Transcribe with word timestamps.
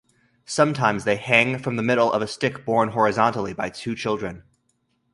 Sometimes 0.47 1.03
they 1.03 1.15
hang 1.15 1.59
from 1.59 1.75
the 1.75 1.83
middle 1.83 2.11
of 2.11 2.23
a 2.23 2.27
stick 2.27 2.65
borne 2.65 2.89
horizontally 2.89 3.53
by 3.53 3.69
two 3.69 3.93
children. 3.93 4.41